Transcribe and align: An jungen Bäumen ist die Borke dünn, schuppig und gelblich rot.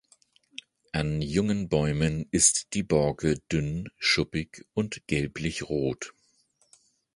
An 0.93 1.21
jungen 1.21 1.69
Bäumen 1.69 2.25
ist 2.31 2.73
die 2.73 2.81
Borke 2.81 3.37
dünn, 3.51 3.91
schuppig 3.99 4.65
und 4.73 5.03
gelblich 5.05 5.69
rot. 5.69 6.15